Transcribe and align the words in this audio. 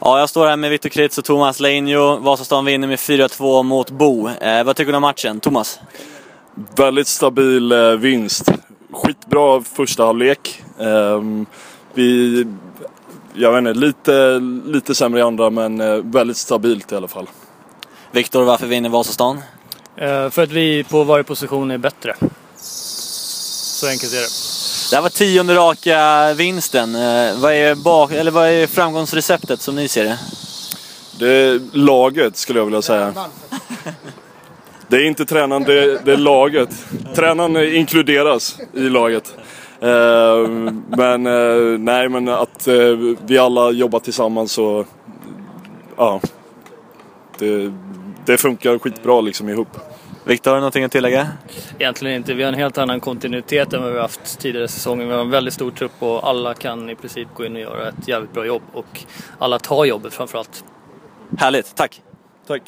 Ja, 0.00 0.18
jag 0.18 0.28
står 0.28 0.46
här 0.46 0.56
med 0.56 0.70
Viktor 0.70 0.88
Kritz 0.88 1.18
och 1.18 1.24
Thomas 1.24 1.60
Leinjo. 1.60 2.16
Vasastan 2.16 2.64
vinner 2.64 2.88
med 2.88 2.98
4-2 2.98 3.62
mot 3.62 3.90
Bo. 3.90 4.28
Eh, 4.28 4.64
vad 4.64 4.76
tycker 4.76 4.92
du 4.92 4.96
om 4.96 5.02
matchen? 5.02 5.40
Thomas? 5.40 5.80
Väldigt 6.76 7.08
stabil 7.08 7.72
eh, 7.72 7.90
vinst. 7.90 8.52
Skitbra 8.92 9.62
första 9.62 10.04
halvlek. 10.04 10.62
Eh, 10.80 11.22
vi, 11.94 12.46
jag 13.34 13.52
vet 13.52 13.58
inte, 13.58 13.72
lite, 13.72 14.40
lite 14.66 14.94
sämre 14.94 15.20
i 15.20 15.22
andra 15.22 15.50
men 15.50 15.80
eh, 15.80 15.96
väldigt 15.96 16.36
stabilt 16.36 16.92
i 16.92 16.96
alla 16.96 17.08
fall. 17.08 17.28
Viktor, 18.12 18.42
varför 18.44 18.66
vinner 18.66 18.88
Vasastan? 18.88 19.40
Eh, 19.96 20.30
för 20.30 20.42
att 20.42 20.50
vi 20.50 20.84
på 20.84 21.04
varje 21.04 21.24
position 21.24 21.70
är 21.70 21.78
bättre. 21.78 22.16
Så 22.56 23.88
enkelt 23.88 24.12
är 24.12 24.20
det. 24.20 24.55
Det 24.90 24.96
här 24.96 25.02
var 25.02 25.08
tionde 25.08 25.54
raka 25.54 26.34
vinsten. 26.34 26.94
Eh, 26.94 27.40
vad, 27.40 27.52
är 27.52 27.74
bak 27.74 28.12
eller 28.12 28.30
vad 28.30 28.48
är 28.48 28.66
framgångsreceptet 28.66 29.60
som 29.60 29.76
ni 29.76 29.88
ser 29.88 30.04
det? 30.04 30.18
Det 31.18 31.28
är 31.28 31.60
laget 31.72 32.36
skulle 32.36 32.58
jag 32.58 32.64
vilja 32.64 32.82
säga. 32.82 33.14
Det 34.88 34.96
är 34.96 35.04
inte 35.04 35.24
tränaren, 35.24 35.62
det 35.62 35.82
är, 35.82 35.98
det 36.04 36.12
är 36.12 36.16
laget. 36.16 36.86
Tränaren 37.14 37.74
inkluderas 37.74 38.58
i 38.74 38.80
laget. 38.80 39.34
Eh, 39.80 40.48
men 40.96 41.26
eh, 41.26 41.78
nej, 41.78 42.08
men 42.08 42.28
att 42.28 42.68
vi 43.26 43.38
alla 43.38 43.70
jobbar 43.70 44.00
tillsammans 44.00 44.58
och 44.58 44.86
ja, 45.96 46.20
det, 47.38 47.72
det 48.26 48.36
funkar 48.36 48.78
skitbra 48.78 49.20
liksom 49.20 49.48
ihop. 49.48 49.68
Viktor, 50.26 50.50
har 50.50 50.56
du 50.56 50.60
någonting 50.60 50.84
att 50.84 50.92
tillägga? 50.92 51.28
Egentligen 51.78 52.16
inte. 52.16 52.34
Vi 52.34 52.42
har 52.42 52.52
en 52.52 52.58
helt 52.58 52.78
annan 52.78 53.00
kontinuitet 53.00 53.72
än 53.72 53.82
vad 53.82 53.90
vi 53.90 53.96
har 53.96 54.02
haft 54.02 54.38
tidigare 54.38 54.68
säsonger. 54.68 55.06
Vi 55.06 55.12
har 55.12 55.20
en 55.20 55.30
väldigt 55.30 55.54
stor 55.54 55.70
trupp 55.70 55.92
och 55.98 56.28
alla 56.28 56.54
kan 56.54 56.90
i 56.90 56.94
princip 56.94 57.28
gå 57.34 57.44
in 57.44 57.54
och 57.54 57.60
göra 57.60 57.88
ett 57.88 58.08
jävligt 58.08 58.32
bra 58.32 58.46
jobb. 58.46 58.62
Och 58.72 59.04
alla 59.38 59.58
tar 59.58 59.84
jobbet 59.84 60.14
framförallt. 60.14 60.64
Härligt, 61.38 61.76
tack! 61.76 62.02
Tack! 62.46 62.62